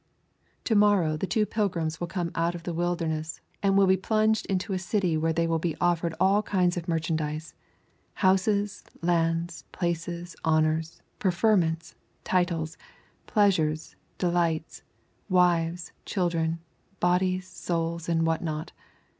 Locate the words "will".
1.99-2.07, 3.77-3.85, 5.45-5.59